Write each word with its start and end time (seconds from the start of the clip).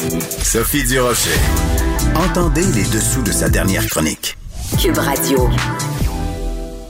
Sophie 0.00 0.84
Durocher. 0.84 1.38
Entendez 2.16 2.62
les 2.74 2.84
dessous 2.84 3.22
de 3.22 3.30
sa 3.30 3.50
dernière 3.50 3.86
chronique. 3.86 4.34
Cube 4.80 4.96
Radio. 4.96 5.50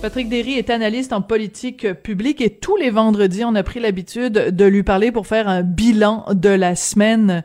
Patrick 0.00 0.28
Derry 0.28 0.52
est 0.52 0.70
analyste 0.70 1.12
en 1.12 1.20
politique 1.20 1.92
publique 2.04 2.40
et 2.40 2.50
tous 2.50 2.76
les 2.76 2.90
vendredis, 2.90 3.44
on 3.44 3.56
a 3.56 3.64
pris 3.64 3.80
l'habitude 3.80 4.32
de 4.32 4.64
lui 4.64 4.84
parler 4.84 5.10
pour 5.10 5.26
faire 5.26 5.48
un 5.48 5.62
bilan 5.62 6.24
de 6.30 6.50
la 6.50 6.76
semaine. 6.76 7.42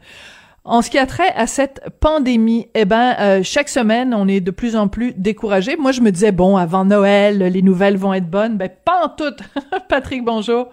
En 0.65 0.83
ce 0.83 0.91
qui 0.91 0.99
a 0.99 1.07
trait 1.07 1.33
à 1.36 1.47
cette 1.47 1.82
pandémie, 2.00 2.68
eh 2.75 2.86
ben, 2.86 3.16
euh, 3.20 3.41
chaque 3.41 3.70
semaine, 3.70 4.13
on 4.13 4.27
est 4.27 4.41
de 4.41 4.52
plus 4.52 4.75
en 4.75 4.88
plus 4.88 5.13
découragé. 5.18 5.77
Moi, 5.77 5.91
je 5.93 6.02
me 6.02 6.11
disais, 6.11 6.32
bon, 6.32 6.57
avant 6.57 6.86
Noël, 6.86 7.39
les 7.39 7.61
nouvelles 7.63 7.97
vont 7.97 8.13
être 8.13 8.29
bonnes. 8.29 8.57
Ben, 8.57 8.70
pas 8.70 9.04
en 9.04 9.09
toutes. 9.09 9.41
Patrick, 9.89 10.23
bonjour. 10.23 10.70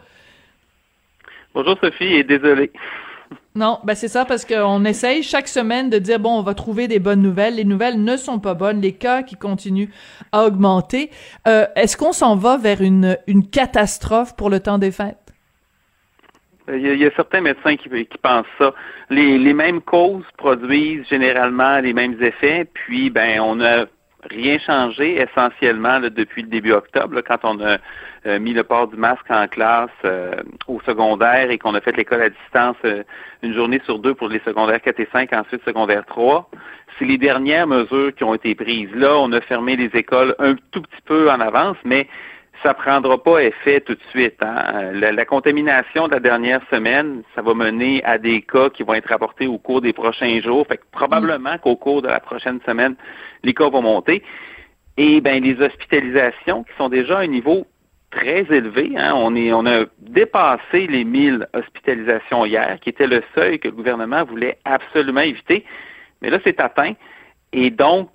Bonjour 1.54 1.78
Sophie, 1.82 2.12
et 2.12 2.24
désolé. 2.24 2.70
Non, 3.54 3.80
ben 3.84 3.94
c'est 3.94 4.08
ça 4.08 4.24
parce 4.24 4.46
qu'on 4.46 4.84
essaye 4.86 5.22
chaque 5.22 5.46
semaine 5.46 5.90
de 5.90 5.98
dire 5.98 6.18
bon, 6.18 6.38
on 6.38 6.42
va 6.42 6.54
trouver 6.54 6.88
des 6.88 6.98
bonnes 6.98 7.20
nouvelles. 7.20 7.56
Les 7.56 7.64
nouvelles 7.64 8.02
ne 8.02 8.16
sont 8.16 8.38
pas 8.38 8.54
bonnes, 8.54 8.80
les 8.80 8.94
cas 8.94 9.22
qui 9.22 9.36
continuent 9.36 9.90
à 10.32 10.44
augmenter. 10.44 11.10
Euh, 11.46 11.66
est-ce 11.76 11.98
qu'on 11.98 12.12
s'en 12.12 12.34
va 12.34 12.56
vers 12.56 12.80
une, 12.80 13.18
une 13.26 13.46
catastrophe 13.46 14.34
pour 14.36 14.48
le 14.48 14.60
temps 14.60 14.78
des 14.78 14.90
fêtes? 14.90 15.18
Il 16.68 16.80
y, 16.80 17.04
a, 17.04 17.10
certains 17.16 17.40
médecins 17.40 17.76
qui, 17.76 17.88
pensent 18.22 18.46
ça. 18.56 18.72
Les, 19.10 19.36
les, 19.36 19.52
mêmes 19.52 19.82
causes 19.82 20.24
produisent 20.38 21.06
généralement 21.08 21.80
les 21.80 21.92
mêmes 21.92 22.22
effets, 22.22 22.66
puis 22.72 23.10
ben 23.10 23.40
on 23.40 23.56
n'a 23.56 23.86
rien 24.30 24.58
changé 24.58 25.20
essentiellement 25.20 26.00
depuis 26.00 26.42
le 26.42 26.48
début 26.48 26.72
octobre, 26.72 27.20
quand 27.26 27.38
on 27.44 27.60
a 27.60 27.78
euh, 28.26 28.38
mis 28.38 28.52
le 28.52 28.62
port 28.62 28.88
du 28.88 28.96
masque 28.96 29.30
en 29.30 29.48
classe 29.48 29.90
euh, 30.04 30.36
au 30.68 30.80
secondaire 30.82 31.50
et 31.50 31.58
qu'on 31.58 31.74
a 31.74 31.80
fait 31.80 31.96
l'école 31.96 32.22
à 32.22 32.30
distance 32.30 32.76
euh, 32.84 33.02
une 33.42 33.54
journée 33.54 33.80
sur 33.84 33.98
deux 33.98 34.14
pour 34.14 34.28
les 34.28 34.40
secondaires 34.40 34.80
4 34.80 35.00
et 35.00 35.08
5, 35.12 35.32
ensuite 35.32 35.64
secondaire 35.64 36.04
3. 36.06 36.48
C'est 36.98 37.04
les 37.04 37.18
dernières 37.18 37.66
mesures 37.66 38.14
qui 38.14 38.22
ont 38.22 38.34
été 38.34 38.54
prises. 38.54 38.94
Là, 38.94 39.16
on 39.18 39.32
a 39.32 39.40
fermé 39.40 39.76
les 39.76 39.90
écoles 39.94 40.36
un 40.38 40.54
tout 40.70 40.82
petit 40.82 41.02
peu 41.04 41.30
en 41.30 41.40
avance, 41.40 41.76
mais 41.84 42.06
ça 42.62 42.74
prendra 42.74 43.22
pas 43.22 43.42
effet 43.42 43.80
tout 43.80 43.94
de 43.94 44.02
suite. 44.10 44.36
Hein. 44.40 44.92
La, 44.92 45.24
contamination 45.24 46.06
de 46.06 46.12
la 46.12 46.20
dernière 46.20 46.60
semaine, 46.70 47.22
ça 47.34 47.42
va 47.42 47.54
mener 47.54 48.02
à 48.04 48.18
des 48.18 48.42
cas 48.42 48.70
qui 48.70 48.82
vont 48.82 48.94
être 48.94 49.08
rapportés 49.08 49.46
au 49.46 49.58
cours 49.58 49.80
des 49.80 49.92
prochains 49.92 50.40
jours. 50.40 50.66
Fait 50.66 50.76
que 50.76 50.84
probablement 50.92 51.58
qu'au 51.58 51.76
cours 51.76 52.02
de 52.02 52.08
la 52.08 52.20
prochaine 52.20 52.60
semaine, 52.66 52.94
les 53.42 53.54
cas 53.54 53.68
vont 53.68 53.82
monter. 53.82 54.22
Et 54.96 55.20
ben 55.20 55.42
les 55.42 55.60
hospitalisations 55.60 56.64
qui 56.64 56.72
sont 56.76 56.88
déjà 56.88 57.18
à 57.18 57.22
un 57.22 57.26
niveau 57.26 57.66
très 58.10 58.46
élevé. 58.50 58.92
Hein. 58.96 59.12
On, 59.16 59.34
est, 59.34 59.52
on 59.52 59.66
a 59.66 59.84
dépassé 59.98 60.86
les 60.86 61.04
1000 61.04 61.48
hospitalisations 61.54 62.44
hier, 62.44 62.78
qui 62.80 62.90
était 62.90 63.06
le 63.06 63.22
seuil 63.34 63.58
que 63.58 63.68
le 63.68 63.74
gouvernement 63.74 64.24
voulait 64.24 64.58
absolument 64.64 65.22
éviter. 65.22 65.64
Mais 66.20 66.30
là, 66.30 66.38
c'est 66.44 66.60
atteint. 66.60 66.92
Et 67.52 67.70
donc, 67.70 68.10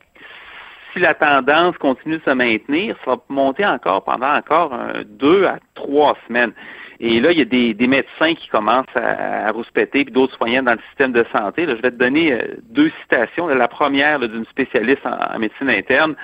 si 0.97 1.03
la 1.03 1.13
tendance 1.13 1.77
continue 1.77 2.17
de 2.17 2.23
se 2.23 2.31
maintenir, 2.31 2.95
ça 3.05 3.11
va 3.11 3.17
monter 3.29 3.65
encore 3.65 4.03
pendant 4.03 4.33
encore 4.33 4.77
deux 5.05 5.45
à 5.45 5.59
trois 5.75 6.17
semaines. 6.27 6.53
Et 6.99 7.19
là, 7.19 7.31
il 7.31 7.37
y 7.37 7.41
a 7.41 7.45
des, 7.45 7.87
médecins 7.87 8.33
qui 8.33 8.47
commencent 8.49 8.85
à, 8.95 9.51
rouspéter, 9.51 10.05
puis 10.05 10.13
d'autres 10.13 10.35
soignants 10.35 10.63
dans 10.63 10.73
le 10.73 10.81
système 10.89 11.11
de 11.11 11.23
santé. 11.31 11.65
je 11.67 11.73
vais 11.73 11.91
te 11.91 11.95
donner 11.97 12.33
euh, 12.33 12.55
deux 12.69 12.91
citations. 13.01 13.47
La 13.47 13.67
première 13.67 14.19
d'une 14.19 14.45
spécialiste 14.45 15.05
en, 15.05 15.37
médecine 15.37 15.69
interne 15.69 16.15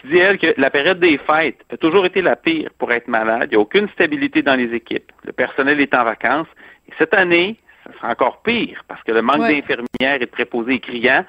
qui 0.00 0.08
dit, 0.08 0.18
elle, 0.18 0.38
que 0.38 0.54
la 0.56 0.70
période 0.70 1.00
des 1.00 1.18
fêtes 1.18 1.60
a 1.70 1.76
toujours 1.76 2.06
été 2.06 2.22
la 2.22 2.36
pire 2.36 2.70
pour 2.78 2.92
être 2.92 3.08
malade. 3.08 3.48
Il 3.50 3.56
n'y 3.56 3.56
a 3.56 3.60
aucune 3.60 3.88
stabilité 3.90 4.42
dans 4.42 4.54
les 4.54 4.72
équipes. 4.74 5.12
Le 5.24 5.32
personnel 5.32 5.80
est 5.80 5.94
en 5.94 6.04
vacances. 6.04 6.48
Et 6.88 6.92
cette 6.98 7.12
année, 7.12 7.56
ça 7.84 7.92
sera 7.98 8.08
encore 8.12 8.40
pire 8.42 8.82
parce 8.88 9.02
que 9.02 9.12
le 9.12 9.20
manque 9.20 9.40
d'infirmières 9.40 10.16
et 10.16 10.18
de 10.20 10.24
préposés 10.26 10.76
est 10.76 10.80
criant. 10.80 11.26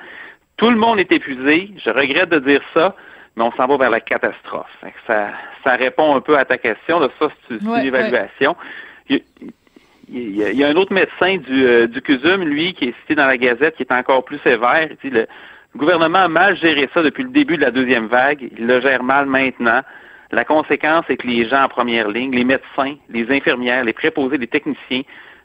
Tout 0.58 0.70
le 0.70 0.76
monde 0.76 1.00
est 1.00 1.12
épuisé. 1.12 1.72
Je 1.84 1.90
regrette 1.90 2.30
de 2.30 2.40
dire 2.40 2.62
ça, 2.74 2.96
mais 3.36 3.44
on 3.44 3.52
s'en 3.52 3.68
va 3.68 3.78
vers 3.78 3.90
la 3.92 4.02
catastrophe. 4.02 4.70
Ça, 5.06 5.30
ça 5.64 5.76
répond 5.76 6.16
un 6.16 6.22
peu 6.22 6.38
à 6.38 6.46
ta 6.46 6.58
question. 6.58 7.00
Là, 7.00 7.10
ça, 7.20 7.30
c'est 7.48 7.62
une 7.62 7.86
évaluation. 7.86 8.56
Il, 9.10 9.22
y 10.10 10.64
a 10.64 10.68
un 10.68 10.76
autre 10.76 10.94
médecin 10.94 11.38
du, 11.38 11.66
euh, 11.66 11.88
du 11.88 12.02
CUSUM, 12.02 12.44
lui, 12.44 12.74
qui 12.74 12.86
est 12.86 12.96
cité 13.02 13.16
dans 13.16 13.28
la 13.28 13.38
Gazette, 13.38 13.76
qui 13.76 13.84
est 13.84 13.92
encore 13.92 14.24
plus 14.24 14.40
sévère. 14.40 14.88
Il 14.90 15.10
dit, 15.10 15.16
le, 15.16 15.28
gouvernement 15.76 16.20
a 16.20 16.28
mal 16.28 16.58
géré 16.58 16.90
ça 16.94 17.04
depuis 17.04 17.24
le 17.24 17.30
début 17.30 17.58
de 17.58 17.62
la 17.62 17.72
deuxième 17.72 18.08
vague. 18.08 18.50
Il 18.58 18.66
le 18.66 18.82
gère 18.82 19.04
mal 19.04 19.26
maintenant. 19.26 19.82
La 20.32 20.44
conséquence 20.44 21.06
est 21.10 21.18
que 21.18 21.28
les 21.28 21.48
gens 21.48 21.64
en 21.64 21.70
première 21.70 22.10
ligne, 22.10 22.34
les 22.34 22.44
médecins, 22.44 22.96
les 23.10 23.30
infirmières, 23.32 23.84
les 23.84 23.94
préposés, 23.94 24.38
les 24.38 24.48
techniciens, 24.48 25.04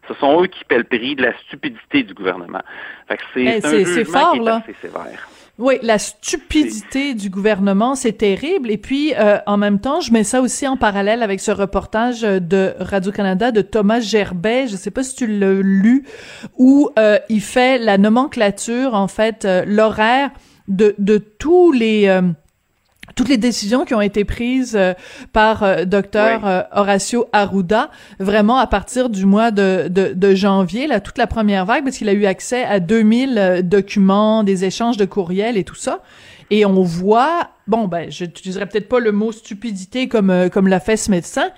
ce 0.08 0.14
sont 0.14 0.42
eux 0.42 0.46
qui 0.46 0.64
paient 0.64 0.78
le 0.78 0.84
prix 0.84 1.14
de 1.14 1.22
la 1.22 1.36
stupidité 1.38 2.02
du 2.02 2.14
gouvernement. 2.14 2.62
c'est 3.08 3.16
eh, 3.36 3.64
un 3.64 3.84
jugement 3.84 4.32
qui 4.32 4.38
est 4.38 4.48
assez 4.48 4.76
sévère. 4.80 5.28
Oui, 5.58 5.74
la 5.82 5.98
stupidité 5.98 7.12
du 7.12 7.28
gouvernement, 7.28 7.94
c'est 7.94 8.14
terrible. 8.14 8.70
Et 8.70 8.78
puis, 8.78 9.14
euh, 9.14 9.38
en 9.46 9.58
même 9.58 9.80
temps, 9.80 10.00
je 10.00 10.10
mets 10.10 10.24
ça 10.24 10.40
aussi 10.40 10.66
en 10.66 10.78
parallèle 10.78 11.22
avec 11.22 11.40
ce 11.40 11.50
reportage 11.50 12.22
de 12.22 12.74
Radio-Canada 12.78 13.52
de 13.52 13.60
Thomas 13.60 14.00
Gerbet, 14.00 14.66
je 14.66 14.72
ne 14.72 14.78
sais 14.78 14.90
pas 14.90 15.02
si 15.02 15.14
tu 15.14 15.26
l'as 15.26 15.60
lu, 15.60 16.04
où 16.56 16.90
euh, 16.98 17.18
il 17.28 17.42
fait 17.42 17.78
la 17.78 17.98
nomenclature, 17.98 18.94
en 18.94 19.08
fait, 19.08 19.44
euh, 19.44 19.64
l'horaire 19.66 20.30
de, 20.68 20.94
de 20.98 21.18
tous 21.18 21.70
les 21.70 22.08
toutes 23.14 23.28
les 23.28 23.36
décisions 23.36 23.84
qui 23.84 23.94
ont 23.94 24.00
été 24.00 24.24
prises 24.24 24.76
euh, 24.76 24.94
par 25.32 25.62
euh, 25.62 25.84
docteur 25.84 26.46
euh, 26.46 26.62
Horacio 26.72 27.26
Arruda, 27.32 27.90
vraiment 28.18 28.58
à 28.58 28.66
partir 28.66 29.10
du 29.10 29.26
mois 29.26 29.50
de, 29.50 29.88
de, 29.88 30.34
janvier, 30.34 30.86
là, 30.86 31.00
toute 31.00 31.18
la 31.18 31.26
première 31.26 31.66
vague, 31.66 31.84
parce 31.84 31.98
qu'il 31.98 32.08
a 32.08 32.12
eu 32.12 32.26
accès 32.26 32.64
à 32.64 32.80
2000 32.80 33.62
documents, 33.64 34.44
des 34.44 34.64
échanges 34.64 34.96
de 34.96 35.04
courriels 35.04 35.56
et 35.56 35.64
tout 35.64 35.74
ça. 35.74 36.00
Et 36.50 36.64
on 36.64 36.82
voit, 36.82 37.50
bon, 37.66 37.88
ben, 37.88 38.10
je 38.10 38.24
n'utiliserai 38.24 38.66
peut-être 38.66 38.88
pas 38.88 39.00
le 39.00 39.12
mot 39.12 39.32
stupidité 39.32 40.06
comme, 40.06 40.50
comme 40.50 40.68
l'a 40.68 40.80
fait 40.80 40.96
ce 40.96 41.10
médecin, 41.10 41.50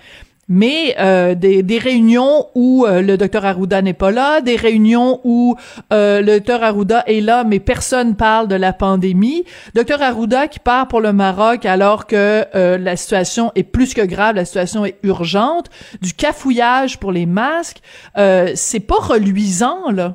mais 0.48 0.94
euh, 0.98 1.34
des, 1.34 1.62
des, 1.62 1.78
réunions 1.78 2.46
où 2.54 2.86
euh, 2.86 3.02
le 3.02 3.16
docteur 3.16 3.44
Arruda 3.44 3.82
n'est 3.82 3.94
pas 3.94 4.10
là, 4.10 4.40
des 4.40 4.56
réunions 4.56 5.20
où 5.24 5.56
euh, 5.92 6.20
le 6.20 6.38
docteur 6.38 6.62
Arruda 6.62 7.04
est 7.06 7.20
là, 7.20 7.44
mais 7.44 7.60
personne 7.60 8.16
parle 8.16 8.48
de 8.48 8.54
la 8.54 8.72
pandémie. 8.72 9.44
Docteur 9.74 10.02
Arruda 10.02 10.48
qui 10.48 10.58
part 10.58 10.88
pour 10.88 11.00
le 11.00 11.12
Maroc 11.12 11.64
alors 11.64 12.06
que 12.06 12.44
la 12.54 12.96
situation 12.96 13.52
est 13.54 13.64
plus 13.64 13.94
que 13.94 14.04
grave, 14.04 14.36
la 14.36 14.44
situation 14.44 14.84
est 14.84 14.98
urgente, 15.02 15.70
du 16.02 16.12
cafouillage 16.12 16.98
pour 16.98 17.12
les 17.12 17.26
masques, 17.26 17.78
c'est 18.16 18.86
pas 18.86 18.96
reluisant 18.96 19.90
là. 19.90 20.14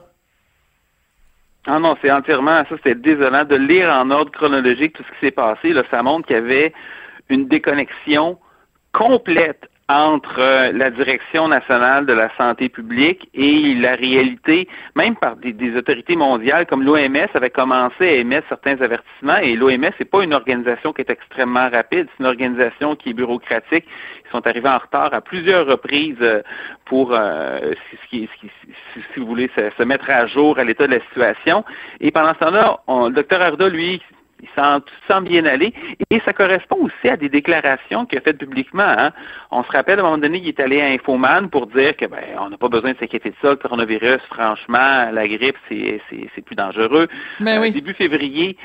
Ah 1.65 1.79
non, 1.79 1.95
c'est 2.01 2.11
entièrement 2.11 2.63
ça, 2.69 2.75
c'est 2.83 2.99
désolant 2.99 3.43
de 3.43 3.55
lire 3.55 3.89
en 3.89 4.09
ordre 4.09 4.31
chronologique 4.31 4.93
tout 4.93 5.03
ce 5.03 5.19
qui 5.19 5.25
s'est 5.25 5.31
passé. 5.31 5.73
Là, 5.73 5.83
ça 5.91 6.01
montre 6.01 6.25
qu'il 6.25 6.35
y 6.35 6.39
avait 6.39 6.73
une 7.29 7.47
déconnexion 7.47 8.39
complète 8.91 9.69
entre 9.89 10.39
euh, 10.39 10.71
la 10.71 10.91
direction 10.91 11.47
nationale 11.47 12.05
de 12.05 12.13
la 12.13 12.29
santé 12.37 12.69
publique 12.69 13.27
et 13.33 13.73
la 13.73 13.95
réalité, 13.95 14.67
même 14.95 15.15
par 15.15 15.35
des, 15.35 15.75
autorités 15.75 16.15
mondiales 16.15 16.67
comme 16.67 16.83
l'OMS 16.83 17.27
avait 17.33 17.49
commencé 17.49 18.07
à 18.07 18.13
émettre 18.13 18.47
certains 18.47 18.79
avertissements 18.81 19.37
et 19.37 19.55
l'OMS 19.55 19.91
n'est 19.99 20.05
pas 20.05 20.23
une 20.23 20.35
organisation 20.35 20.93
qui 20.93 21.01
est 21.01 21.09
extrêmement 21.09 21.69
rapide, 21.69 22.07
c'est 22.11 22.23
une 22.23 22.27
organisation 22.27 22.95
qui 22.95 23.09
est 23.09 23.13
bureaucratique. 23.13 23.85
Ils 24.25 24.31
sont 24.31 24.45
arrivés 24.45 24.69
en 24.69 24.77
retard 24.77 25.11
à 25.11 25.21
plusieurs 25.21 25.65
reprises 25.65 26.17
euh, 26.21 26.43
pour, 26.85 27.11
euh, 27.11 27.73
si, 28.11 28.29
vous 29.17 29.25
voulez, 29.25 29.49
se, 29.55 29.83
mettre 29.83 30.09
à 30.11 30.27
jour 30.27 30.59
à 30.59 30.63
l'état 30.63 30.85
de 30.85 30.93
la 30.93 31.01
situation. 31.01 31.65
Et 31.99 32.11
pendant 32.11 32.33
ce 32.35 32.39
temps-là, 32.39 32.79
le 32.87 33.13
docteur 33.13 33.41
Arda, 33.41 33.69
lui, 33.69 34.01
il 34.41 34.49
semble 35.07 35.27
bien 35.27 35.45
aller. 35.45 35.73
Et 36.09 36.19
ça 36.21 36.33
correspond 36.33 36.77
aussi 36.81 37.09
à 37.09 37.17
des 37.17 37.29
déclarations 37.29 38.05
qu'il 38.05 38.17
a 38.17 38.21
faites 38.21 38.37
publiquement. 38.37 38.83
Hein. 38.83 39.11
On 39.51 39.63
se 39.63 39.71
rappelle, 39.71 39.99
à 39.99 40.01
un 40.01 40.05
moment 40.05 40.17
donné, 40.17 40.39
il 40.39 40.47
est 40.47 40.59
allé 40.59 40.81
à 40.81 40.87
Infoman 40.87 41.49
pour 41.49 41.67
dire 41.67 41.95
que 41.97 42.05
ben, 42.05 42.23
on 42.39 42.49
n'a 42.49 42.57
pas 42.57 42.69
besoin 42.69 42.93
de 42.93 42.97
s'inquiéter 42.97 43.29
de 43.31 43.35
ça, 43.41 43.49
le 43.51 43.55
coronavirus, 43.57 44.21
franchement, 44.29 45.11
la 45.11 45.27
grippe, 45.27 45.57
c'est, 45.67 46.01
c'est, 46.09 46.41
plus 46.41 46.55
dangereux. 46.55 47.07
Mais 47.39 47.59
ben 47.59 47.69
euh, 47.69 47.71
Début 47.71 47.93
février, 47.93 48.57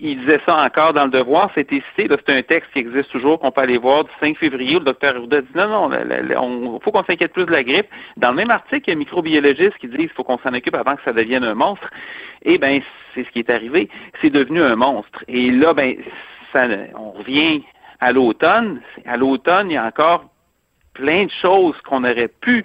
il 0.00 0.20
disait 0.20 0.40
ça 0.46 0.64
encore 0.64 0.92
dans 0.92 1.04
le 1.04 1.10
devoir, 1.10 1.50
c'était 1.54 1.82
cité, 1.90 2.08
c'est 2.08 2.36
un 2.36 2.42
texte 2.42 2.72
qui 2.72 2.80
existe 2.80 3.10
toujours, 3.10 3.38
qu'on 3.38 3.50
peut 3.50 3.60
aller 3.60 3.78
voir 3.78 4.04
du 4.04 4.10
5 4.20 4.36
février, 4.38 4.76
où 4.76 4.78
le 4.78 4.84
docteur 4.84 5.16
Arruda 5.16 5.40
dit 5.40 5.48
non, 5.54 5.88
non, 5.88 5.90
il 5.92 6.78
faut 6.82 6.90
qu'on 6.90 7.04
s'inquiète 7.04 7.32
plus 7.32 7.46
de 7.46 7.50
la 7.50 7.62
grippe. 7.62 7.88
Dans 8.16 8.30
le 8.30 8.36
même 8.36 8.50
article, 8.50 8.84
il 8.86 8.90
y 8.90 8.92
a 8.92 8.96
un 8.96 8.98
microbiologiste 8.98 9.78
qui 9.78 9.88
dit 9.88 9.96
qu'il 9.96 10.08
faut 10.10 10.24
qu'on 10.24 10.38
s'en 10.38 10.54
occupe 10.54 10.74
avant 10.74 10.96
que 10.96 11.02
ça 11.04 11.12
devienne 11.12 11.44
un 11.44 11.54
monstre. 11.54 11.88
Eh 12.42 12.58
bien, 12.58 12.80
c'est 13.14 13.24
ce 13.24 13.30
qui 13.30 13.40
est 13.40 13.50
arrivé. 13.50 13.88
C'est 14.20 14.30
devenu 14.30 14.62
un 14.62 14.76
monstre. 14.76 15.24
Et 15.28 15.50
là, 15.50 15.74
ben, 15.74 15.96
ça, 16.52 16.66
on 16.94 17.10
revient 17.12 17.62
à 18.00 18.12
l'automne. 18.12 18.80
À 19.06 19.16
l'automne, 19.16 19.70
il 19.70 19.74
y 19.74 19.76
a 19.76 19.84
encore 19.84 20.24
plein 20.94 21.24
de 21.24 21.30
choses 21.30 21.80
qu'on 21.82 22.04
aurait 22.04 22.30
pu, 22.40 22.64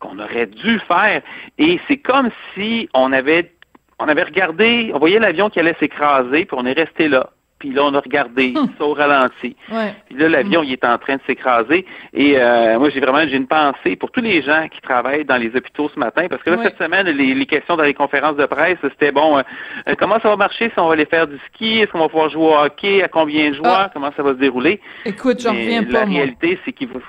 qu'on 0.00 0.18
aurait 0.18 0.46
dû 0.46 0.78
faire. 0.80 1.22
Et 1.58 1.80
c'est 1.86 1.98
comme 1.98 2.30
si 2.54 2.88
on 2.94 3.12
avait, 3.12 3.52
on 3.98 4.08
avait 4.08 4.22
regardé, 4.24 4.90
on 4.94 4.98
voyait 4.98 5.18
l'avion 5.18 5.50
qui 5.50 5.60
allait 5.60 5.76
s'écraser, 5.80 6.44
puis 6.44 6.56
on 6.58 6.66
est 6.66 6.72
resté 6.78 7.08
là. 7.08 7.30
puis 7.60 7.72
là, 7.72 7.82
on 7.84 7.94
a 7.94 8.00
regardé, 8.00 8.52
Hum. 8.54 8.68
ça 8.76 8.84
au 8.84 8.92
ralenti. 8.92 9.56
Ouais. 9.72 9.94
Puis 10.06 10.18
là, 10.18 10.28
l'avion, 10.28 10.62
il 10.62 10.72
est 10.72 10.84
en 10.84 10.98
train 10.98 11.16
de 11.16 11.22
s'écraser. 11.26 11.86
Et 12.12 12.34
euh, 12.36 12.78
moi, 12.78 12.90
j'ai 12.90 13.00
vraiment 13.00 13.26
j'ai 13.26 13.36
une 13.38 13.46
pensée 13.46 13.96
pour 13.96 14.10
tous 14.10 14.20
les 14.20 14.42
gens 14.42 14.68
qui 14.70 14.82
travaillent 14.82 15.24
dans 15.24 15.38
les 15.38 15.50
hôpitaux 15.56 15.88
ce 15.94 15.98
matin, 15.98 16.26
parce 16.28 16.42
que 16.42 16.50
là, 16.50 16.58
Ouais. 16.58 16.64
cette 16.64 16.76
semaine, 16.76 17.06
les, 17.06 17.32
les 17.32 17.46
questions 17.46 17.76
dans 17.76 17.84
les 17.84 17.94
conférences 17.94 18.36
de 18.36 18.44
presse, 18.44 18.76
c'était 18.82 19.12
bon, 19.12 19.38
euh, 19.38 19.42
euh, 19.88 19.94
comment 19.98 20.20
ça 20.20 20.28
va 20.28 20.36
marcher 20.36 20.68
si 20.74 20.78
on 20.78 20.88
va 20.88 20.92
aller 20.92 21.06
faire 21.06 21.26
du 21.26 21.38
ski? 21.54 21.78
Est-ce 21.80 21.90
qu'on 21.92 22.00
va 22.00 22.08
pouvoir 22.10 22.28
jouer 22.28 22.44
au 22.44 22.54
hockey? 22.54 23.02
À 23.02 23.08
combien 23.08 23.48
de 23.48 23.54
joueurs? 23.54 23.84
Ah. 23.86 23.90
Comment 23.94 24.10
ça 24.14 24.22
va 24.22 24.30
se 24.34 24.38
dérouler? 24.38 24.78
Écoute, 25.06 25.40
j'en 25.40 25.52
reviens 25.52 25.80
la 25.82 26.00
pas, 26.00 26.04
moi. 26.04 26.16
réalité, 26.18 26.58
c'est 26.66 26.72
qu'il 26.72 26.88
va, 26.88 27.00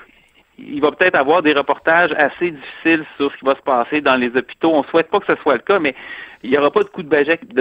il 0.58 0.80
va 0.80 0.90
peut-être 0.92 1.16
avoir 1.16 1.42
des 1.42 1.52
reportages 1.52 2.12
assez 2.16 2.50
difficiles 2.50 3.04
sur 3.16 3.30
ce 3.30 3.36
qui 3.36 3.44
va 3.44 3.54
se 3.54 3.62
passer 3.62 4.00
dans 4.00 4.16
les 4.16 4.34
hôpitaux. 4.36 4.72
On 4.74 4.82
souhaite 4.84 5.10
pas 5.10 5.20
que 5.20 5.26
ce 5.26 5.40
soit 5.42 5.54
le 5.54 5.60
cas, 5.60 5.78
mais 5.78 5.94
il 6.42 6.50
n'y 6.50 6.58
aura 6.58 6.70
pas 6.70 6.82
de 6.82 6.88
coup 6.88 7.02
de 7.02 7.08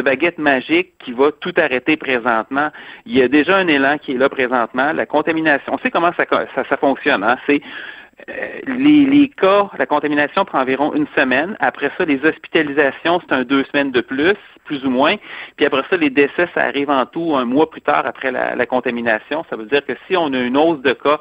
baguette, 0.02 0.38
magique 0.38 0.98
qui 1.00 1.12
va 1.12 1.32
tout 1.32 1.54
arrêter 1.58 1.98
présentement. 1.98 2.70
Il 3.06 3.18
y 3.18 3.22
a 3.22 3.28
déjà 3.28 3.58
un 3.58 3.68
élan 3.68 3.98
qui 3.98 4.14
est 4.14 4.18
là 4.18 4.30
présentement. 4.30 4.94
La 4.94 5.06
contamination, 5.06 5.74
on 5.74 5.78
sait 5.80 5.92
comment 5.92 6.12
ça, 6.16 6.26
ça, 6.30 6.64
ça 6.64 6.78
fonctionne. 6.78 7.24
Hein? 7.24 7.38
C'est 7.48 7.62
euh, 8.30 8.60
les, 8.68 9.06
les 9.06 9.28
cas, 9.30 9.70
la 9.78 9.86
contamination 9.86 10.46
prend 10.46 10.62
environ 10.62 10.94
une 10.94 11.08
semaine. 11.16 11.58
Après 11.60 11.92
ça, 11.98 12.06
les 12.06 12.24
hospitalisations, 12.26 13.22
c'est 13.22 13.34
un 13.34 13.44
deux 13.44 13.66
semaines 13.66 13.92
de 13.92 14.02
plus, 14.02 14.38
plus 14.64 14.86
ou 14.86 14.90
moins. 14.90 15.16
Puis 15.58 15.66
après 15.66 15.84
ça, 15.90 15.98
les 15.98 16.10
décès, 16.10 16.48
ça 16.54 16.62
arrive 16.62 16.90
en 16.90 17.06
tout 17.06 17.36
un 17.36 17.46
mois 17.46 17.70
plus 17.70 17.82
tard 17.82 18.06
après 18.06 18.32
la, 18.32 18.56
la 18.56 18.66
contamination. 18.66 19.46
Ça 19.50 19.58
veut 19.58 19.66
dire 19.66 19.86
que 19.86 19.94
si 20.08 20.16
on 20.16 20.32
a 20.34 20.40
une 20.40 20.58
hausse 20.58 20.82
de 20.82 20.94
cas 20.94 21.20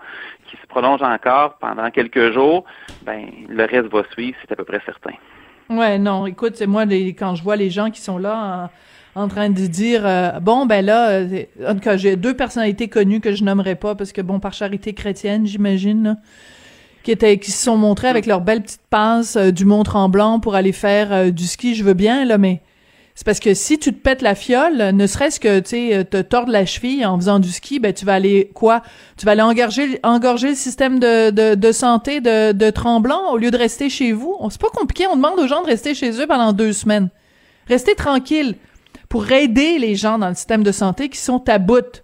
prolonge 0.75 1.03
encore 1.03 1.55
pendant 1.61 1.89
quelques 1.91 2.33
jours, 2.33 2.65
ben 3.07 3.27
le 3.49 3.65
reste 3.65 3.87
va 3.93 4.03
suivre, 4.13 4.37
c'est 4.41 4.53
à 4.53 4.57
peu 4.57 4.65
près 4.65 4.81
certain. 4.85 5.15
Ouais, 5.71 5.99
non, 5.99 6.27
écoute, 6.27 6.57
c'est 6.57 6.67
moi, 6.67 6.83
quand 6.85 7.37
je 7.37 7.43
vois 7.43 7.55
les 7.55 7.71
gens 7.71 7.91
qui 7.91 8.01
sont 8.01 8.19
là 8.19 8.71
en, 9.15 9.29
train 9.29 9.51
de 9.51 9.67
dire, 9.67 10.03
euh, 10.05 10.41
bon, 10.41 10.67
ben 10.67 10.85
là, 10.85 11.11
euh, 11.11 11.45
en 11.67 11.75
tout 11.75 11.81
cas, 11.81 11.97
j'ai 11.97 12.17
deux 12.17 12.35
personnalités 12.35 12.89
connues 12.89 13.21
que 13.21 13.33
je 13.33 13.45
nommerai 13.45 13.77
pas 13.77 13.95
parce 13.95 14.13
que, 14.13 14.21
bon, 14.21 14.41
par 14.41 14.53
charité 14.53 14.93
chrétienne, 14.93 15.47
j'imagine, 15.47 16.19
qui 17.05 17.13
étaient, 17.13 17.39
qui 17.39 17.53
se 17.53 17.65
sont 17.65 17.77
montrés 17.77 18.09
avec 18.09 18.27
leur 18.27 18.41
belle 18.41 18.63
petite 18.63 18.83
passe 18.91 19.37
euh, 19.37 19.53
du 19.53 19.65
Mont-Tremblant 19.65 20.41
pour 20.41 20.57
aller 20.57 20.73
faire 20.73 21.33
du 21.33 21.45
ski, 21.45 21.77
je 21.77 21.85
veux 21.85 21.95
bien, 21.95 22.25
là, 22.25 22.37
mais 22.37 22.61
c'est 23.15 23.25
parce 23.25 23.39
que 23.39 23.55
si 23.55 23.79
tu 23.79 23.93
te 23.93 23.99
pètes 23.99 24.23
la 24.23 24.35
fiole, 24.35 24.91
ne 24.91 25.07
serait-ce 25.07 25.39
que, 25.39 25.61
tu 25.61 26.05
te 26.05 26.21
tordre 26.21 26.51
la 26.51 26.67
cheville 26.67 27.07
en 27.07 27.17
faisant 27.17 27.39
du 27.39 27.51
ski, 27.53 27.79
ben, 27.79 27.93
tu 27.93 28.05
vas 28.05 28.15
aller, 28.15 28.51
quoi? 28.55 28.83
Tu 29.17 29.25
vas 29.25 29.33
aller 29.33 29.43
engorger, 29.43 30.01
engorger 30.03 30.49
le 30.49 30.55
système 30.57 30.99
de, 30.99 31.31
de, 31.31 31.55
de 31.55 31.73
santé 31.73 32.21
de, 32.21 32.71
Tremblant 32.71 33.31
au 33.31 33.37
lieu 33.37 33.53
de 33.53 33.57
rester 33.57 33.89
chez 33.89 34.11
vous. 34.11 34.37
C'est 34.51 34.61
pas 34.61 34.69
compliqué, 34.69 35.07
on 35.07 35.15
demande 35.15 35.39
aux 35.39 35.47
gens 35.47 35.63
de 35.63 35.69
rester 35.69 35.95
chez 35.95 36.21
eux 36.21 36.27
pendant 36.27 36.53
deux 36.53 36.73
semaines. 36.73 37.09
Restez 37.69 37.95
tranquille 37.95 38.57
pour 39.09 39.31
aider 39.31 39.79
les 39.79 39.95
gens 39.95 40.19
dans 40.19 40.29
le 40.29 40.35
système 40.35 40.65
de 40.65 40.73
santé 40.73 41.09
qui 41.09 41.19
sont 41.19 41.49
à 41.49 41.59
bout. 41.59 42.03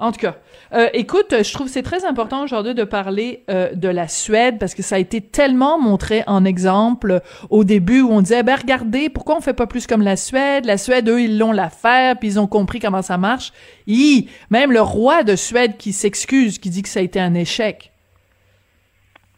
En 0.00 0.10
tout 0.10 0.18
cas, 0.18 0.38
euh, 0.74 0.88
écoute, 0.92 1.34
je 1.42 1.52
trouve 1.54 1.68
c'est 1.68 1.82
très 1.82 2.04
important 2.04 2.42
aujourd'hui 2.42 2.74
de 2.74 2.84
parler 2.84 3.42
euh, 3.48 3.72
de 3.72 3.88
la 3.88 4.06
Suède 4.06 4.58
parce 4.58 4.74
que 4.74 4.82
ça 4.82 4.96
a 4.96 4.98
été 4.98 5.22
tellement 5.22 5.78
montré 5.80 6.22
en 6.26 6.44
exemple 6.44 7.20
au 7.48 7.64
début 7.64 8.02
où 8.02 8.10
on 8.12 8.20
disait 8.20 8.42
ben 8.42 8.56
regardez 8.56 9.08
pourquoi 9.08 9.36
on 9.36 9.40
fait 9.40 9.54
pas 9.54 9.66
plus 9.66 9.86
comme 9.86 10.02
la 10.02 10.16
Suède? 10.16 10.66
La 10.66 10.76
Suède 10.76 11.08
eux 11.08 11.22
ils 11.22 11.38
l'ont 11.38 11.52
l'affaire 11.52 12.16
puis 12.18 12.28
ils 12.28 12.40
ont 12.40 12.46
compris 12.46 12.80
comment 12.80 13.00
ça 13.00 13.16
marche 13.16 13.52
Hi, 13.86 14.28
même 14.50 14.70
le 14.70 14.82
roi 14.82 15.22
de 15.22 15.36
Suède 15.36 15.78
qui 15.78 15.94
s'excuse 15.94 16.58
qui 16.58 16.68
dit 16.68 16.82
que 16.82 16.88
ça 16.90 17.00
a 17.00 17.02
été 17.02 17.18
un 17.18 17.32
échec 17.32 17.90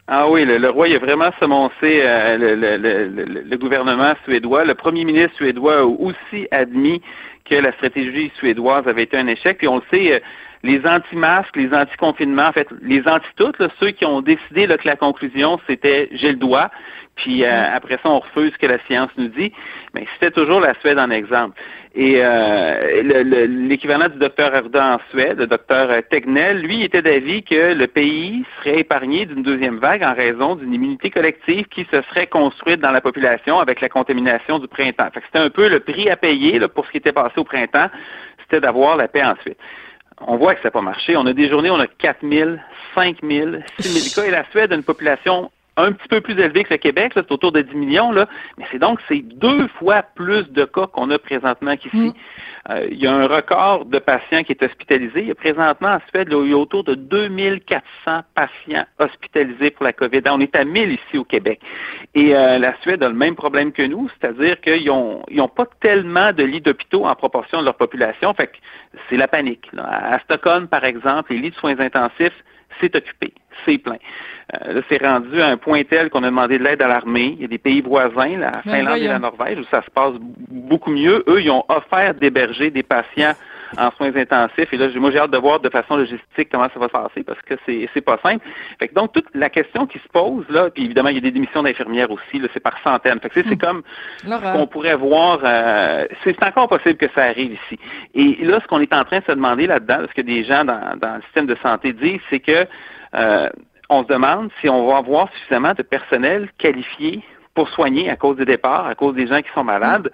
Ah 0.09 0.29
oui, 0.29 0.44
le, 0.44 0.69
roi 0.69 0.88
il 0.88 0.97
a 0.97 0.99
vraiment 0.99 1.31
semoncé 1.38 2.00
euh, 2.03 2.38
le, 2.38 2.55
le, 2.56 3.43
le, 3.44 3.56
gouvernement 3.56 4.15
suédois. 4.25 4.65
Le 4.65 4.75
premier 4.75 5.05
ministre 5.05 5.37
suédois 5.37 5.79
a 5.79 5.85
aussi 5.85 6.49
admis 6.50 7.00
que 7.49 7.55
la 7.55 7.73
stratégie 7.73 8.32
suédoise 8.38 8.87
avait 8.87 9.05
été 9.05 9.17
un 9.17 9.27
échec. 9.27 9.59
Puis 9.59 9.69
on 9.69 9.77
le 9.77 9.82
sait, 9.91 10.15
euh, 10.15 10.21
les 10.62 10.85
anti-masques, 10.87 11.57
les 11.57 11.73
anti-confinements, 11.73 12.49
en 12.49 12.53
fait, 12.53 12.69
les 12.83 13.07
anti-toutes, 13.07 13.59
là, 13.59 13.69
ceux 13.81 13.91
qui 13.93 14.05
ont 14.05 14.21
décidé 14.21 14.67
là, 14.67 14.77
que 14.77 14.87
la 14.87 14.97
conclusion, 14.97 15.59
c'était 15.67 16.09
j'ai 16.12 16.31
le 16.33 16.37
doigt, 16.37 16.71
puis 17.17 17.45
euh, 17.45 17.75
après 17.75 17.95
ça, 18.03 18.11
on 18.11 18.19
refuse 18.21 18.53
ce 18.53 18.59
que 18.59 18.67
la 18.67 18.79
science 18.87 19.11
nous 19.17 19.29
dit, 19.29 19.53
mais 19.95 20.07
c'était 20.15 20.31
toujours 20.31 20.61
la 20.61 20.75
Suède 20.81 20.99
en 20.99 21.11
exemple. 21.11 21.59
Et 21.95 22.17
euh, 22.19 23.03
le- 23.03 23.23
le- 23.23 23.47
l'équivalent 23.69 24.09
du 24.09 24.19
docteur 24.19 24.55
Arda 24.55 24.95
en 24.97 24.99
Suède, 25.11 25.39
le 25.39 25.47
docteur 25.47 25.91
Tegnell, 26.11 26.61
lui, 26.61 26.85
était 26.85 27.03
d'avis 27.03 27.43
que 27.43 27.75
le 27.75 27.87
pays 27.89 28.45
serait 28.59 28.81
épargné 28.81 29.27
d'une 29.27 29.43
deuxième 29.43 29.79
vague 29.79 30.03
en 30.05 30.15
raison 30.15 30.55
d'une 30.56 30.73
immunité 30.73 31.11
collective 31.11 31.67
qui 31.69 31.85
se 31.91 32.01
serait 32.03 32.27
construite 32.29 32.81
dans 32.81 32.93
la 32.93 33.01
population 33.01 33.59
avec 33.59 33.81
la 33.81 33.89
contamination 33.89 34.59
du 34.59 34.69
printemps. 34.69 35.09
C'était 35.15 35.39
un 35.39 35.51
peu 35.51 35.69
le 35.69 35.81
prix 35.81 36.09
à 36.11 36.17
payer 36.17 36.59
là, 36.59 36.69
pour 36.69 36.87
ce 36.87 36.93
qui 36.93 36.99
était 36.99 37.13
passé 37.13 37.35
au 37.39 37.45
printemps, 37.45 37.89
c'était 38.43 38.61
d'avoir 38.61 38.97
la 38.97 39.09
paix 39.09 39.25
ensuite 39.25 39.59
on 40.20 40.37
voit 40.37 40.55
que 40.55 40.61
ça 40.61 40.69
n'a 40.69 40.72
pas 40.72 40.82
marché. 40.82 41.17
On 41.17 41.26
a 41.26 41.32
des 41.32 41.49
journées, 41.49 41.70
on 41.70 41.81
a 41.81 41.87
4 41.87 42.19
000, 42.28 42.50
5 42.94 43.19
000, 43.22 43.50
6 43.78 43.88
000 43.88 44.14
cas. 44.14 44.28
Et 44.28 44.31
la 44.31 44.44
Suède 44.50 44.72
a 44.72 44.76
une 44.76 44.82
population 44.82 45.50
un 45.76 45.93
petit 45.93 46.08
peu 46.08 46.20
plus 46.20 46.38
élevée 46.38 46.64
que 46.64 46.75
le 46.75 46.78
Québec, 46.78 47.12
c'est 47.14 47.31
autour 47.32 47.52
de 47.52 47.62
10 47.62 47.75
millions, 47.75 48.12
là. 48.12 48.28
mais 48.58 48.64
c'est 48.70 48.78
donc 48.78 49.00
c'est 49.08 49.22
deux 49.22 49.69
fois 49.78 50.02
plus 50.02 50.50
de 50.50 50.64
cas 50.64 50.87
qu'on 50.88 51.11
a 51.11 51.19
présentement 51.19 51.76
qu'ici. 51.76 51.96
Mm. 51.96 52.12
Euh, 52.69 52.89
il 52.91 52.99
y 52.99 53.07
a 53.07 53.12
un 53.12 53.27
record 53.27 53.87
de 53.87 53.99
patients 53.99 54.43
qui 54.43 54.53
est 54.53 54.62
hospitalisé. 54.62 55.21
Il 55.21 55.29
y 55.29 55.31
a 55.31 55.35
présentement 55.35 55.89
en 55.89 56.01
Suède, 56.09 56.29
il 56.31 56.51
y 56.51 56.53
a 56.53 56.57
autour 56.57 56.85
de 56.85 56.95
2400 56.95 58.21
patients 58.35 58.85
hospitalisés 58.99 59.71
pour 59.71 59.85
la 59.85 59.93
COVID. 59.93 60.21
On 60.27 60.41
est 60.41 60.55
à 60.55 60.65
1000 60.65 60.93
ici 60.93 61.19
au 61.19 61.25
Québec. 61.25 61.61
Et 62.15 62.35
euh, 62.37 62.59
la 62.59 62.77
Suède 62.83 63.03
a 63.03 63.09
le 63.09 63.15
même 63.15 63.35
problème 63.35 63.73
que 63.73 63.83
nous, 63.83 64.11
c'est-à-dire 64.21 64.61
qu'ils 64.61 64.87
n'ont 64.87 65.23
ils 65.29 65.41
ont 65.41 65.49
pas 65.49 65.67
tellement 65.81 66.33
de 66.33 66.45
lits 66.45 66.61
d'hôpitaux 66.61 67.07
en 67.07 67.15
proportion 67.15 67.61
de 67.61 67.65
leur 67.65 67.77
population. 67.77 68.35
Fait 68.35 68.49
que 68.49 68.57
c'est 69.09 69.17
la 69.17 69.29
panique. 69.29 69.71
À 69.79 70.19
Stockholm, 70.21 70.69
par 70.69 70.85
exemple, 70.85 71.33
les 71.33 71.39
lits 71.39 71.51
de 71.51 71.56
soins 71.56 71.79
intensifs, 71.81 72.45
c'est 72.81 72.94
occupé, 72.96 73.32
c'est 73.64 73.78
plein. 73.78 73.96
Euh, 74.55 74.75
là, 74.75 74.81
c'est 74.88 75.05
rendu 75.05 75.40
à 75.40 75.49
un 75.49 75.56
point 75.56 75.82
tel 75.84 76.11
qu'on 76.11 76.22
a 76.22 76.26
demandé 76.26 76.58
de 76.58 76.64
l'aide 76.64 76.82
à 76.82 76.88
l'armée. 76.88 77.34
Il 77.37 77.43
y 77.43 77.44
a 77.44 77.49
des 77.49 77.58
pays 77.58 77.81
voisins, 77.81 78.38
la 78.38 78.62
Finlande 78.62 78.99
et 78.99 79.06
la. 79.06 79.19
Norvège, 79.19 79.58
où 79.58 79.64
ça 79.70 79.82
se 79.82 79.90
passe 79.90 80.14
beaucoup 80.20 80.90
mieux. 80.90 81.25
Eux, 81.28 81.40
ils 81.40 81.50
ont 81.50 81.64
offert 81.69 82.14
d'héberger 82.14 82.70
des 82.70 82.82
patients 82.82 83.34
en 83.76 83.90
soins 83.93 84.14
intensifs. 84.14 84.72
Et 84.72 84.76
là, 84.76 84.88
moi, 84.96 85.11
j'ai 85.11 85.19
hâte 85.19 85.31
de 85.31 85.38
voir 85.38 85.61
de 85.61 85.69
façon 85.69 85.96
logistique 85.96 86.49
comment 86.50 86.69
ça 86.72 86.78
va 86.78 86.87
se 86.87 86.93
passer 86.93 87.22
parce 87.22 87.40
que 87.43 87.55
c'est 87.67 87.88
c'est 87.94 88.00
pas 88.00 88.19
simple. 88.22 88.44
Fait 88.78 88.88
que 88.88 88.94
donc, 88.94 89.12
toute 89.12 89.26
la 89.34 89.50
question 89.50 89.87
qui 89.87 89.99
se 89.99 90.08
pose, 90.08 90.44
là, 90.49 90.70
puis 90.70 90.84
évidemment, 90.84 91.08
il 91.08 91.17
y 91.17 91.19
a 91.19 91.22
des 91.22 91.31
démissions 91.31 91.62
d'infirmières 91.62 92.11
aussi, 92.11 92.38
là, 92.38 92.49
c'est 92.52 92.61
par 92.61 92.78
centaines. 92.82 93.20
Fait 93.20 93.31
que 93.31 93.43
c'est 93.49 93.56
comme 93.56 93.82
Laura. 94.26 94.52
qu'on 94.52 94.67
pourrait 94.67 94.96
voir, 94.96 95.40
euh, 95.44 96.06
c'est 96.25 96.37
c'est 96.38 96.46
encore 96.46 96.69
possible 96.69 96.96
que 96.96 97.08
ça 97.14 97.25
arrive 97.25 97.52
ici. 97.52 97.78
Et 98.14 98.44
là, 98.44 98.61
ce 98.61 98.67
qu'on 98.67 98.81
est 98.81 98.93
en 98.93 99.05
train 99.05 99.19
de 99.19 99.25
se 99.25 99.32
demander 99.32 99.67
là-dedans, 99.67 99.99
ce 100.08 100.14
que 100.14 100.22
des 100.22 100.44
gens 100.44 100.64
dans, 100.64 100.96
dans 100.96 101.17
le 101.17 101.22
système 101.22 101.46
de 101.46 101.56
santé 101.56 101.93
disent, 101.93 102.20
c'est 102.31 102.40
que 102.40 102.67
euh, 103.14 103.49
on 103.88 104.05
se 104.05 104.08
demande 104.08 104.50
si 104.61 104.69
on 104.69 104.87
va 104.87 104.99
avoir 104.99 105.31
suffisamment 105.32 105.75
de 105.75 105.82
personnel 105.82 106.49
qualifié 106.58 107.22
pour 107.55 107.69
soigner 107.70 108.08
à 108.08 108.17
cause 108.17 108.37
des 108.37 108.44
départs, 108.44 108.87
à 108.87 108.94
cause 108.94 109.14
des 109.14 109.26
gens 109.26 109.43
qui 109.43 109.50
sont 109.52 109.64
malades. 109.64 110.11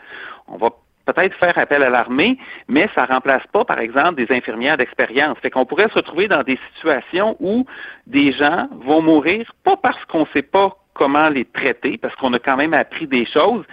On 0.49 0.57
va 0.57 0.71
peut-être 1.07 1.35
faire 1.37 1.57
appel 1.57 1.83
à 1.83 1.89
l'armée, 1.91 2.37
mais 2.69 2.89
ça 2.95 3.05
remplace 3.07 3.47
pas, 3.53 3.65
par 3.65 3.79
exemple, 3.79 4.17
des 4.17 4.35
infirmières 4.35 4.77
d'expérience. 4.77 5.39
Fait 5.41 5.51
qu'on 5.51 5.65
pourrait 5.65 5.89
se 5.89 5.95
retrouver 5.95 6.29
dans 6.29 6.43
des 6.43 6.59
situations 6.75 7.37
où 7.41 7.65
des 8.07 8.33
gens 8.33 8.69
vont 8.85 9.01
mourir, 9.01 9.51
pas 9.65 9.77
parce 9.77 10.05
qu'on 10.07 10.21
ne 10.21 10.27
sait 10.33 10.43
pas 10.43 10.77
comment 10.95 11.29
les 11.29 11.45
traiter, 11.45 11.97
parce 11.99 12.15
qu'on 12.17 12.33
a 12.35 12.39
quand 12.39 12.57
même 12.57 12.75
appris 12.75 13.07
des 13.07 13.25
choses, 13.27 13.65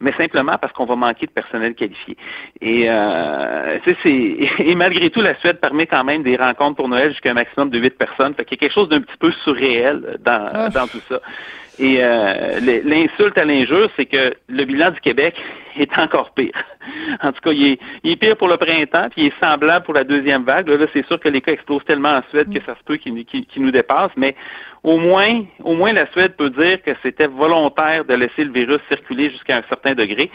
mais 0.00 0.12
simplement 0.12 0.56
parce 0.58 0.72
qu'on 0.72 0.84
va 0.86 0.94
manquer 0.94 1.26
de 1.26 1.32
personnel 1.32 1.74
qualifié. 1.74 2.16
Et, 2.60 2.88
euh, 2.88 3.78
c'est- 4.02 4.06
et 4.60 4.74
malgré 4.76 5.10
tout, 5.10 5.20
la 5.20 5.34
Suède 5.40 5.58
permet 5.60 5.86
quand 5.86 6.04
même 6.04 6.22
des 6.22 6.36
rencontres 6.36 6.76
pour 6.76 6.88
Noël 6.88 7.10
jusqu'à 7.10 7.32
un 7.32 7.34
maximum 7.34 7.70
de 7.70 7.80
huit 7.80 7.98
personnes. 7.98 8.32
Fait 8.34 8.44
qu'il 8.44 8.56
y 8.56 8.58
a 8.58 8.60
quelque 8.60 8.74
chose 8.74 8.88
d'un 8.88 9.00
petit 9.00 9.16
peu 9.18 9.32
surréel 9.44 10.18
dans, 10.20 10.50
Ah. 10.54 10.68
dans 10.68 10.86
tout 10.86 11.00
ça. 11.08 11.20
Et 11.80 11.98
euh, 12.00 12.58
l'insulte 12.84 13.38
à 13.38 13.44
l'injure, 13.44 13.88
c'est 13.96 14.06
que 14.06 14.34
le 14.48 14.64
bilan 14.64 14.90
du 14.92 15.00
Québec 15.00 15.34
est 15.82 15.98
encore 15.98 16.30
pire. 16.32 16.52
En 17.22 17.32
tout 17.32 17.40
cas, 17.42 17.52
il 17.52 17.66
est, 17.72 17.80
il 18.04 18.12
est 18.12 18.16
pire 18.16 18.36
pour 18.36 18.48
le 18.48 18.56
printemps, 18.56 19.08
puis 19.10 19.22
il 19.22 19.26
est 19.28 19.40
semblable 19.44 19.84
pour 19.84 19.94
la 19.94 20.04
deuxième 20.04 20.44
vague. 20.44 20.68
Là, 20.68 20.76
là, 20.76 20.86
c'est 20.92 21.06
sûr 21.06 21.18
que 21.20 21.28
les 21.28 21.40
cas 21.40 21.52
explosent 21.52 21.84
tellement 21.84 22.10
en 22.16 22.22
Suède 22.30 22.52
que 22.52 22.60
ça 22.64 22.74
se 22.76 22.82
peut 22.84 22.96
qu'ils 22.96 23.14
nous 23.56 23.70
dépassent, 23.70 24.12
mais 24.16 24.34
au 24.82 24.98
moins, 24.98 25.44
au 25.64 25.74
moins 25.74 25.92
la 25.92 26.06
Suède 26.12 26.34
peut 26.36 26.50
dire 26.50 26.82
que 26.82 26.92
c'était 27.02 27.26
volontaire 27.26 28.04
de 28.04 28.14
laisser 28.14 28.44
le 28.44 28.52
virus 28.52 28.80
circuler 28.88 29.30
jusqu'à 29.30 29.56
un 29.58 29.62
certain 29.68 29.94
degré. 29.94 30.30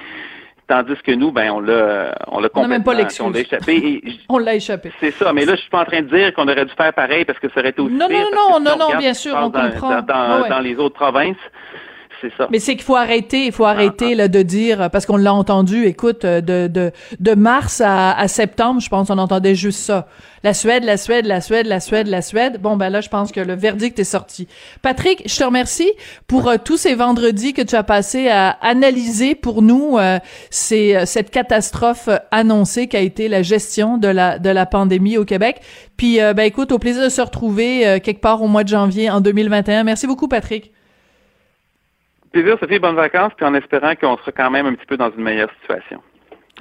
Tandis 0.65 0.95
que 1.05 1.12
nous, 1.12 1.31
ben, 1.33 1.51
on 1.51 1.59
l'a, 1.59 2.15
on 2.27 2.39
l'a 2.39 2.47
On 2.53 2.62
n'a 2.62 2.67
même 2.69 2.83
pas 2.85 2.93
complètement- 2.95 3.25
on 3.27 3.29
l'a 3.31 3.39
échappé. 3.41 4.01
On 4.29 4.38
l'a 4.38 4.55
échappé. 4.55 4.91
c'est 5.01 5.12
ça, 5.12 5.33
mais 5.33 5.43
là, 5.43 5.55
je 5.55 5.62
suis 5.62 5.69
pas 5.69 5.81
en 5.81 5.85
train 5.85 6.01
de 6.01 6.07
dire 6.15 6.33
qu'on 6.33 6.47
aurait 6.47 6.63
dû 6.65 6.71
faire 6.73 6.93
pareil 6.93 7.25
parce 7.25 7.38
que 7.38 7.50
ça 7.50 7.59
aurait 7.59 7.69
été 7.71 7.81
aussi 7.81 7.93
Non, 7.93 8.07
pire, 8.07 8.19
non, 8.33 8.59
non, 8.59 8.59
non, 8.77 8.85
on 8.89 8.93
non, 8.93 8.97
bien 8.97 9.13
sûr, 9.13 9.33
on 9.35 9.50
dans, 9.50 9.69
comprend. 9.69 9.89
Dans, 9.89 10.01
dans- 10.03 10.35
Ouais, 10.38 10.41
ouais. 10.43 10.50
dans 10.50 10.59
les 10.62 10.75
autres 10.77 10.95
provinces, 10.95 11.35
c'est 12.22 12.32
ça. 12.38 12.48
Mais 12.51 12.60
c'est 12.60 12.75
qu'il 12.75 12.84
faut 12.84 12.96
arrêter, 12.96 13.46
il 13.46 13.51
faut 13.51 13.65
arrêter 13.65 14.08
ah, 14.10 14.13
ah. 14.13 14.15
là, 14.15 14.27
de 14.27 14.41
dire, 14.41 14.89
parce 14.91 15.05
qu'on 15.05 15.17
l'a 15.17 15.34
entendu, 15.34 15.86
écoute, 15.86 16.25
de, 16.25 16.67
de, 16.67 16.91
de 17.20 17.36
mars 17.36 17.82
à, 17.82 18.12
à 18.12 18.27
septembre, 18.27 18.82
je 18.82 18.89
pense 18.89 19.10
on 19.10 19.17
entendait 19.17 19.55
juste 19.55 19.79
ça. 19.79 20.08
La 20.43 20.53
Suède, 20.53 20.84
la 20.84 20.98
Suède, 20.98 21.25
la 21.25 21.39
Suède, 21.39 21.67
la 21.67 21.79
Suède, 21.79 22.08
la 22.08 22.22
Suède. 22.22 22.60
Bon, 22.60 22.75
ben 22.75 22.89
là, 22.89 23.00
je 23.00 23.08
pense 23.08 23.32
que 23.32 23.39
le 23.39 23.53
verdict 23.53 23.98
est 24.00 24.03
sorti. 24.03 24.50
Patrick, 24.82 25.24
je 25.25 25.38
te 25.38 25.43
remercie 25.43 25.89
pour 26.27 26.50
euh, 26.50 26.58
tous 26.63 26.75
ces 26.75 26.96
vendredis 26.96 27.53
que 27.53 27.62
tu 27.62 27.75
as 27.75 27.84
passé 27.84 28.27
à 28.27 28.50
analyser 28.62 29.36
pour 29.36 29.62
nous 29.62 29.98
euh, 29.98 30.20
euh, 30.74 31.05
cette 31.05 31.32
catastrophe 31.32 32.10
annoncée 32.32 32.88
qu'a 32.88 33.00
été 33.00 33.29
la 33.29 33.41
gestion 33.41 33.98
de 33.98 34.10
la, 34.10 34.38
de 34.38 34.50
la 34.50 34.65
pandémie 34.65 35.17
au 35.17 35.24
Québec. 35.24 35.62
Puis, 35.96 36.17
ben 36.17 36.39
écoute, 36.39 36.72
au 36.72 36.79
plaisir 36.79 37.03
de 37.03 37.10
se 37.10 37.22
retrouver 37.22 38.01
quelque 38.03 38.20
part 38.20 38.41
au 38.41 38.48
mois 38.48 38.63
de 38.63 38.70
janvier 38.70 39.10
en 39.10 39.22
2021. 39.22 39.84
Merci 39.84 40.08
beaucoup, 40.08 40.27
Patrick. 40.27 40.72
Plaisir, 42.34 42.58
Sophie, 42.60 42.80
bonnes 42.80 42.96
vacances, 42.96 43.32
puis 43.38 43.46
en 43.46 43.54
espérant 43.54 43.94
qu'on 43.96 44.18
sera 44.18 44.32
quand 44.32 44.50
même 44.50 44.66
un 44.66 44.74
petit 44.74 44.88
peu 44.88 44.98
dans 44.98 45.12
une 45.12 45.22
meilleure 45.22 45.52
situation. 45.62 46.02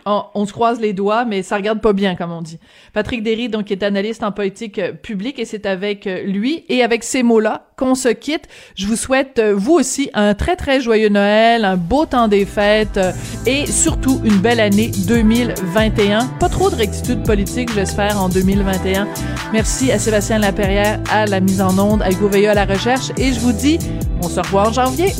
On, 0.04 0.46
se 0.46 0.52
croise 0.52 0.80
les 0.80 0.92
doigts, 0.92 1.24
mais 1.24 1.42
ça 1.42 1.56
regarde 1.56 1.80
pas 1.80 1.92
bien, 1.92 2.16
comme 2.16 2.32
on 2.32 2.42
dit. 2.42 2.58
Patrick 2.92 3.22
Derry, 3.22 3.48
donc, 3.48 3.70
est 3.70 3.84
analyste 3.84 4.24
en 4.24 4.32
politique 4.32 4.80
euh, 4.80 4.92
publique, 4.92 5.38
et 5.38 5.44
c'est 5.44 5.64
avec 5.64 6.08
euh, 6.08 6.24
lui 6.24 6.64
et 6.68 6.82
avec 6.82 7.04
ces 7.04 7.22
mots-là 7.22 7.68
qu'on 7.76 7.94
se 7.94 8.08
quitte. 8.08 8.48
Je 8.74 8.88
vous 8.88 8.96
souhaite, 8.96 9.38
euh, 9.38 9.54
vous 9.56 9.74
aussi, 9.74 10.10
un 10.12 10.34
très, 10.34 10.56
très 10.56 10.80
joyeux 10.80 11.08
Noël, 11.08 11.64
un 11.64 11.76
beau 11.76 12.04
temps 12.04 12.26
des 12.26 12.44
fêtes, 12.44 12.98
et 13.46 13.64
surtout 13.66 14.20
une 14.24 14.38
belle 14.38 14.60
année 14.60 14.90
2021. 15.06 16.26
Pas 16.40 16.48
trop 16.48 16.68
de 16.68 16.74
rectitude 16.74 17.24
politique, 17.24 17.72
j'espère, 17.72 18.20
en 18.20 18.28
2021. 18.28 19.06
Merci 19.52 19.92
à 19.92 20.00
Sébastien 20.00 20.40
Laperrière 20.40 20.98
à 21.12 21.26
la 21.26 21.38
mise 21.38 21.62
en 21.62 21.78
onde, 21.78 22.02
à 22.02 22.10
Hugo 22.10 22.28
à 22.32 22.54
la 22.54 22.64
recherche, 22.64 23.10
et 23.18 23.32
je 23.32 23.38
vous 23.38 23.52
dis, 23.52 23.78
on 24.20 24.28
se 24.28 24.40
revoit 24.40 24.68
en 24.68 24.72
janvier. 24.72 25.12